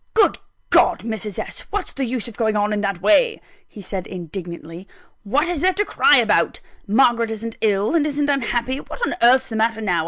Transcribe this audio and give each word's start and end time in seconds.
"Good 0.15 0.39
God, 0.71 1.01
Mrs. 1.01 1.37
S.! 1.37 1.59
what's 1.69 1.93
the 1.93 2.05
use 2.05 2.27
of 2.27 2.35
going 2.35 2.55
on 2.55 2.73
in 2.73 2.81
that 2.81 3.03
way?" 3.03 3.39
he 3.67 3.83
said, 3.83 4.07
indignantly. 4.07 4.87
"What 5.23 5.47
is 5.47 5.61
there 5.61 5.75
to 5.75 5.85
cry 5.85 6.17
about? 6.17 6.59
Margaret 6.87 7.29
isn't 7.29 7.57
ill, 7.61 7.93
and 7.93 8.07
isn't 8.07 8.27
unhappy 8.27 8.77
what 8.79 9.05
on 9.05 9.13
earth's 9.21 9.49
the 9.49 9.55
matter 9.57 9.79
now? 9.79 9.99